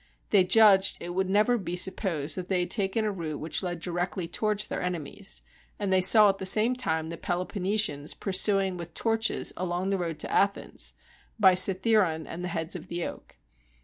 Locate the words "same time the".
6.47-7.17